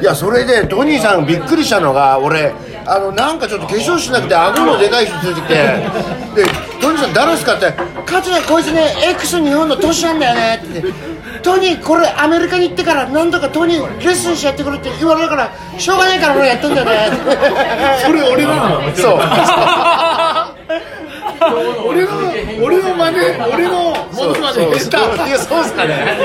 [0.00, 2.52] いやそれでトニーさんびっくりしたのが俺
[2.84, 6.44] あのなんかちょっと化粧しなくて顎のでかい人出てきてで
[6.78, 7.72] トニーさん誰ですかって
[8.06, 10.92] 「勝ちこいつね X 日本の年なんだよね」って
[11.42, 16.92] トニーこれアメリカに行ってから何とかトニーレッスンしてやってくれって言われるからしょうがないから俺やってんだよね。
[18.04, 18.94] それ俺なの？
[18.94, 19.18] そう
[21.86, 22.10] 俺の
[22.62, 23.16] 俺の真似
[23.54, 26.18] 俺のものまで下いやそうっすかね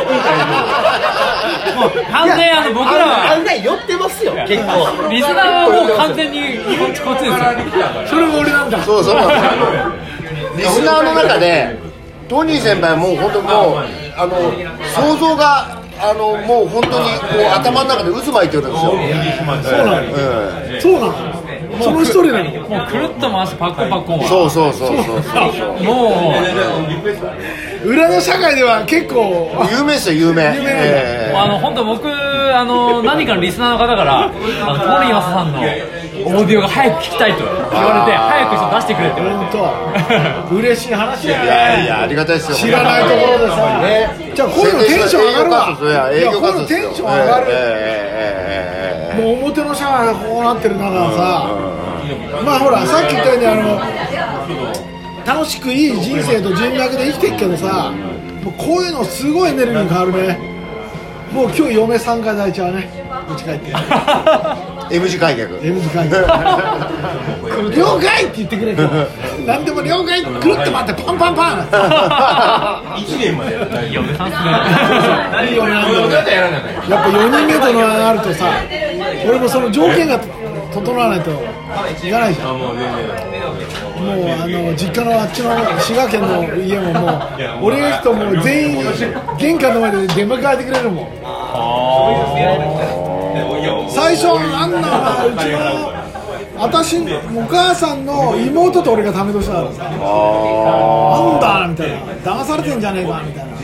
[1.75, 7.37] もう完全あの僕らは案外寄ってますよ結構リスナーはもう完全に日本ってこっちですよ
[8.07, 9.17] それも俺なんだそうそう
[10.57, 11.77] リスナーの中で
[12.27, 13.85] トニー先輩もう本当もう
[14.17, 14.35] あの
[14.95, 21.36] 想像があのもう本当にこう頭の中で渦巻いてるんですよ、そうなのえそうなの
[21.83, 22.51] その一人なの？
[22.67, 26.33] もうくるっと回すパッコンパッコンそうそうそうそうそうも
[27.85, 29.51] う裏の社会では結構。
[29.71, 30.55] 有名ですよ有名。
[30.55, 34.41] 有名、えー、あの本当僕あの何かのリスナーの方からあのト
[35.03, 39.57] リさんのオーディオが早く聞きたいと言われて早く出してくれって言われて。
[40.57, 41.45] 嬉しい話やね。
[41.45, 45.57] いやいやありがたいですよ知らないところでさ、ね、じゃあこういうのテンション上がるわ。
[46.13, 51.76] いやこういうのテンション上がる、えーえー、もう表の社会がこうなってる中さ、うんうん。
[52.43, 53.79] まあほらさっき言ったようにあの
[55.25, 57.91] 楽しくいい人生と人脈で生きてるけどさ
[58.43, 60.57] もうこういうのすごいエネルギー変わるね。
[61.33, 62.89] もう今日嫁3回抱いちゃうね。
[63.29, 63.73] うち帰って。
[64.95, 65.59] M 字開脚。
[65.61, 66.25] M 字開脚。
[67.75, 68.89] 了解って言ってくれる。
[69.45, 70.23] 何でも了解。
[70.23, 71.67] くるっと回ってパンパンパン。
[73.91, 75.49] 嫁さんっすね。
[75.49, 78.45] いいよねやっぱ4人目となるとさ
[79.27, 80.17] 俺もその条件が
[80.81, 81.31] 整わないと。
[81.31, 81.35] い
[82.11, 85.49] かないじゃんもうあの実家のあっちの
[85.79, 88.85] 滋賀県の家ももう俺が行くともう全員
[89.39, 91.07] 玄関の前で出迎えてくれるもん。
[93.89, 95.57] 最初あんなうちの
[96.59, 99.71] 私お母さんの妹と俺がため年だから。
[99.73, 101.97] さなんだみたいな。
[102.39, 103.55] 騙されてんじゃねえかみたいな。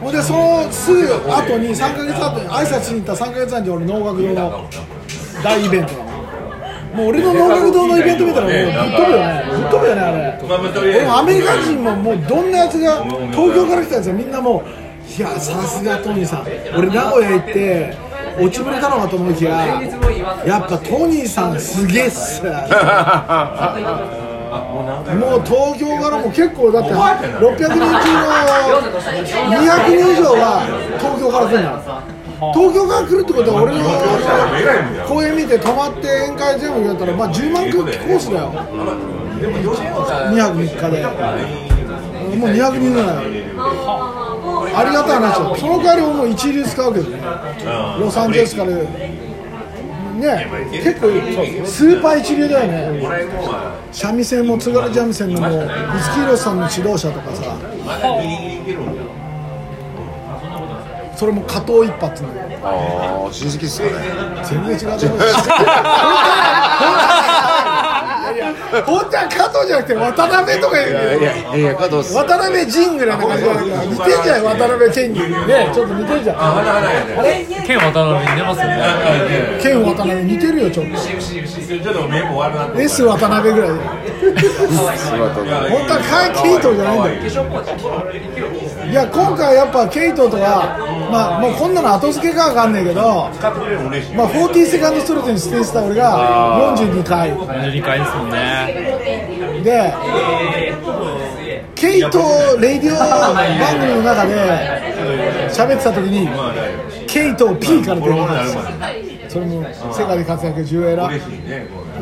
[0.00, 4.68] ほんでそのすぐ後に3か月後に挨拶しに行った3か月後に俺能楽堂の
[5.42, 6.12] 大イベントだもん
[6.92, 8.70] もう俺の能楽堂のイベント見たらもうぶっ飛
[9.08, 9.44] ぶよね。
[9.50, 10.38] ぶっ飛ぶよねあれ。
[10.42, 14.64] 俺もアメリカ人ももうどんなやつが東京から来たやつはみんなもう
[15.10, 16.46] いやさすがトニーさん。
[16.76, 17.96] 俺名古屋行って
[18.38, 19.82] 落ちぶれたのかと思いきや
[20.46, 22.42] やっぱトニーさんすげえっす。
[22.42, 22.52] もう
[25.46, 27.88] 東京からも結構だって600人中の
[29.56, 30.60] 200人以上が
[30.98, 31.70] 東京から来るの。
[32.52, 33.81] 東京から来るってことは俺の
[35.52, 38.50] て泊まって宴会全部やったらまあ10万コースだよ。
[38.52, 41.02] 2泊3日で。
[42.36, 43.26] もう200人ぐらい。
[44.74, 45.54] ありがたい話よ。
[45.56, 47.20] その代わり俺も一流使うけどね。
[48.00, 48.70] ロサンゼルスから。
[48.70, 50.46] ね。
[50.72, 51.08] 結構
[51.66, 53.02] スーパー一流だよね。
[53.92, 55.68] 三味線も津軽三味線のもう五木
[56.20, 57.42] ひろしさんの指導者とかさ。
[61.14, 62.30] それも加藤一発の
[62.64, 63.92] ああ親戚っすかね
[64.44, 65.18] 全然違うと思う
[68.86, 73.52] 本当は加藤じゃなくて渡辺とか言うけどいやいや加藤渡辺仁ぐらいな感じだ。
[73.54, 76.36] から似てんじゃん渡辺謙にねちょっと似てんじゃん
[77.66, 80.96] 剣渡辺に出ますよね剣渡辺似てるよちょっと
[82.80, 83.74] S 渡辺ぐらいで
[85.68, 86.00] 本当は
[86.42, 87.08] ケイトじゃないんだ。
[87.12, 87.20] よ
[88.90, 90.76] いや今回やっぱケイトとは
[91.12, 93.00] まあもうこんなの後付けかわかんないけど
[94.16, 97.32] まあ40セカンドストレートに出演した俺が42回。
[97.32, 99.60] 42回ですもんね。
[99.62, 99.94] で
[101.74, 102.18] ケイト
[102.60, 103.34] レイディオ番
[103.80, 104.34] 組の中で
[105.50, 106.28] 喋ってた時に
[107.06, 108.62] ケイト P から出てたんですよ。
[109.28, 109.62] それも
[109.92, 111.10] 世界で活躍ジュエラ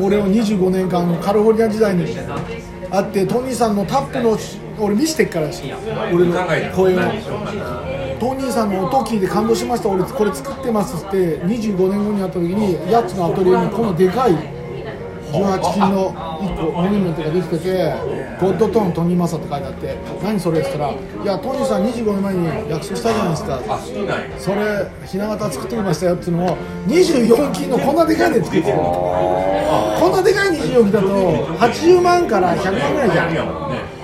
[0.01, 2.05] 俺を25年間カリフォルニア時代に
[2.91, 4.37] 会ってトニーさんのタップの
[4.79, 5.63] 俺見せてっからし
[6.13, 6.35] 俺の
[6.75, 7.01] 声を
[8.21, 9.89] トニーさんの音聞いて感動しました。
[9.89, 14.33] 俺これ作ってますって25年後に会った時にやつのアトリエにこのでかい
[15.33, 17.95] 18金の1個モニュメントができてて
[18.41, 20.91] 「ゴッドトーントニー・マサ」って書いてあって「何それ?」って言ったら
[21.25, 23.59] 「いやトニーさん25年前に約束したじゃないですか」
[24.39, 24.57] それ
[25.07, 26.57] ひな形作ってきましたよっていうのを
[26.89, 28.77] 24金のこんなでかいで作ってる。
[28.77, 33.29] こんなでかい24金だと80万から100万ぐらいじゃん。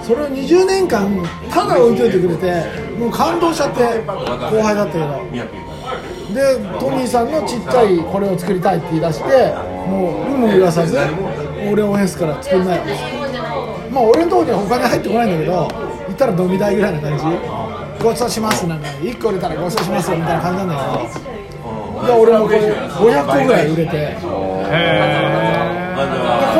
[0.02, 1.08] それを20年間
[1.50, 5.06] ただ置いといてくれてもう感動しちゃって後輩だったけど
[6.34, 9.54] でトニーさんのちっちゃいこれを作りたいって言い出して
[9.86, 10.96] もう有無言わさず
[11.70, 12.82] 俺応援すから作んないよ
[13.90, 17.24] まあ俺のとこには他に入ってこないんだけど行ったら飲み代ぐらいな感じ。
[18.02, 20.80] ごちそうしますなんか1個売れたらごちそうしますよみたいな感じなんだけ
[21.18, 22.06] ど。
[22.06, 23.92] いや俺もこれ500個ぐらい売れて。
[23.92, 24.28] でこ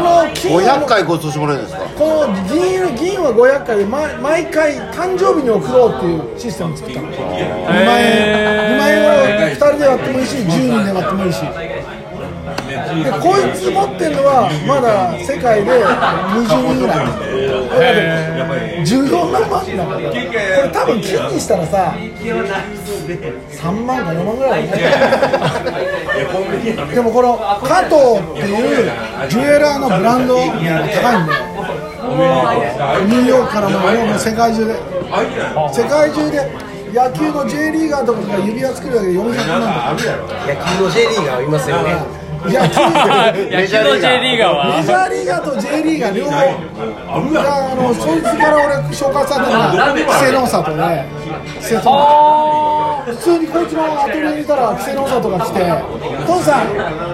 [0.00, 1.86] の金は500回ごちそうしてもらえるんですか？
[1.97, 7.09] この銀銀は500回で毎毎回誕生日に送ろうっていうシステムを作ったの。
[7.09, 11.41] 2万円2万円を2人で割ってもいいし10人で割ってもいいし。
[12.77, 17.07] でこいつ持ってるのはまだ世界で20人ぐらい。
[17.67, 20.05] これ14万万だから。
[20.11, 24.69] これ多分金にしたらさ3万か4万ぐらい。
[24.69, 24.85] だね
[26.95, 28.93] でもこの加藤っていう
[29.29, 31.56] ジュエラーのブランドが高いんで
[32.06, 33.53] ニューヨーク。
[33.53, 34.75] からももう世界中で。
[35.73, 36.67] 世界中で。
[36.94, 40.14] 野球の J リーガーとかが指輪作るだけで400万とか。
[40.47, 42.26] 野球の J リーガーいますよね。
[42.47, 42.79] 野球。
[43.50, 44.76] 野球の J リーガーは。
[44.79, 46.32] メジャーリーガーと J リーガー両方。
[47.11, 50.76] あのそいつから俺紹介されたのが稀勢の里で。
[50.76, 51.05] 稀
[51.61, 51.81] 勢の
[53.06, 55.61] 普通にこいつのアトリエにいたら稀勢の里が来て
[56.26, 56.67] 「父さん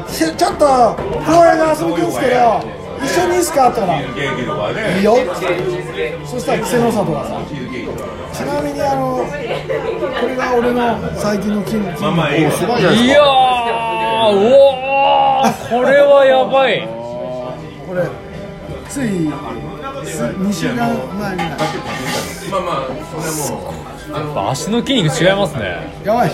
[0.09, 0.65] ちょっと
[1.27, 4.01] 公園が遊び来るんですけど一緒にいいですか?」って言ったら
[4.97, 5.17] 「いいよ」
[6.25, 7.37] そしたら稀勢の里がさ
[8.33, 9.25] ちなみにあの
[10.21, 11.89] これが俺の最近の筋肉
[12.47, 16.89] おすごいじゃないいやですかーおーこれはやばい。
[17.89, 18.03] これ
[18.93, 21.53] つい2週間前ぐらい
[24.51, 26.31] 足の筋肉違いますねやばい。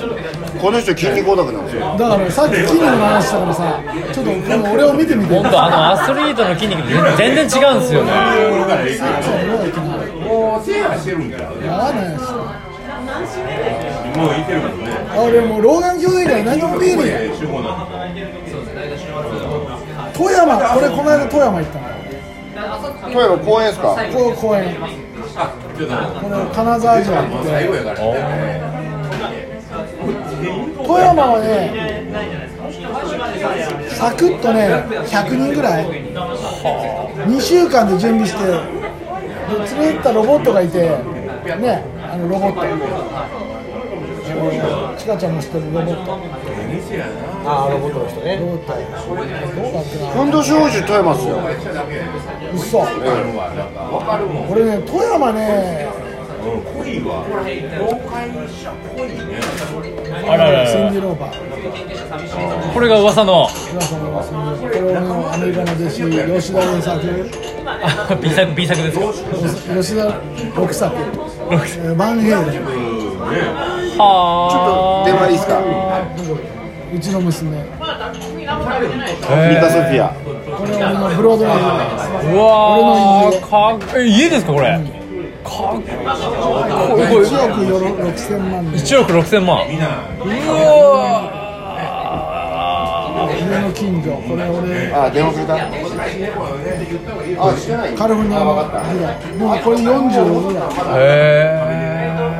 [0.60, 1.96] この人筋肉オタクなんですよ。
[1.96, 3.80] だからさっき筋肉の話したからさ
[4.12, 5.34] ちょっとこの俺を見てみて。
[5.34, 8.10] 本当あのアスリートの筋肉って全然違うんですよね。
[8.10, 8.16] や
[8.50, 8.84] ばない。
[8.86, 9.02] です
[15.14, 17.02] あ俺もう老眼鏡でいいから何も見えね。
[17.06, 17.30] え
[20.12, 21.97] 富山これこの間富山行ったの
[23.02, 23.96] 富山公園ですか？
[24.12, 24.36] この。
[24.36, 27.28] 公園この金沢城って。
[30.86, 31.48] 富山はね
[33.88, 34.68] サクッとね
[35.06, 35.84] 100人ぐらい。
[35.86, 38.42] 2週間で準備して
[39.76, 42.60] 連れてったロボットがいてねあのロボット。
[44.38, 45.18] あの。
[45.18, 46.12] ちゃんも知ってるロボット
[47.44, 51.36] ああロボットの人ねロボットどうだっけなふんどし王子富山っすよ
[52.54, 52.80] うそ
[54.52, 55.88] 俺ね富山ね
[60.26, 65.94] あらららシンジローバーこれが噂の皆さんのシンジローバーこれアメリカの弟子
[66.40, 67.30] 吉田原作
[67.66, 70.20] あ B 作 B 作ですか吉田
[70.56, 75.58] 六作えーバンヘイレンは電話いいですか？
[76.94, 77.50] うちの娘。
[77.58, 78.56] ミカ
[79.70, 80.08] ソフィア。
[80.14, 84.64] これ俺のブロードウェイうわーかっえ家ですかこれ？
[85.44, 85.84] かっこいい。
[85.84, 88.70] これ1億よろ6000万。
[88.72, 89.70] で1億6000万う
[90.88, 91.28] わ
[93.28, 95.54] 家の近所これ俺あ電話くれた？
[97.44, 97.94] あしてない。
[97.94, 98.44] カリフォルニアの。
[98.46, 99.84] もうこれ40
[100.48, 100.96] ぐらいー。
[100.96, 101.77] へ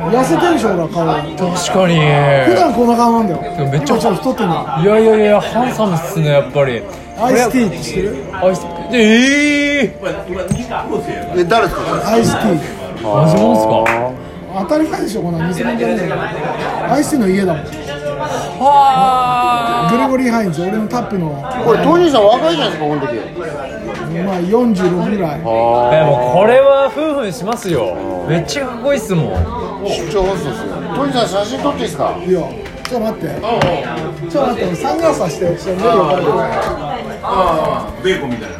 [0.09, 1.07] 痩せてるでしょ俺は顔。
[1.07, 1.99] え確かに。
[2.53, 3.41] 普段こんな顔なんだよ。
[3.69, 3.95] めっちゃ。
[3.95, 4.53] 今ちょっと太ってんの。
[4.81, 6.81] いやいやいやハンサムっすねやっぱり。
[7.19, 8.15] Ice-Tって知ってる？
[8.31, 9.93] アイスええ
[11.35, 12.09] え誰ですか？
[12.09, 13.03] Ice-T。
[13.03, 14.11] マジもんっすか。
[14.61, 16.15] 当たり前でしょこんな偽物じゃねえよ
[16.89, 17.63] Ice-Tの家だもん。
[17.65, 17.71] は
[19.89, 21.29] グレゴリー・ハインズ俺のタップの。
[21.65, 23.13] これトニーさん若いじゃないですかこの時。
[24.23, 25.39] まあ46ぐらい。
[25.39, 28.25] あでもこれは夫婦にしますよ。
[28.27, 29.33] めっちゃかっこいいっすもん。
[29.85, 30.73] 出張放送ですよ。
[30.95, 32.15] トニーさん写真撮っていいですか？
[32.19, 32.49] いいよ
[32.89, 33.27] ちょっと待って。
[34.29, 36.23] ちょっと待ってサングラスさしてちょっと目が分かる
[37.23, 38.03] ああ。
[38.03, 38.57] ベーコンみたいな